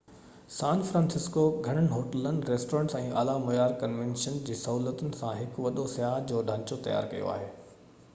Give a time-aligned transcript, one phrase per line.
[0.53, 6.17] سان فرانسسڪو گهڻين هوٽلن، ريسٽورينٽس، ۽ اعليٰ معيار ڪنوينشن جي سهولتن سان هڪ وڏو سياح
[6.33, 7.53] جو ڍانچو تيار ڪيو آهي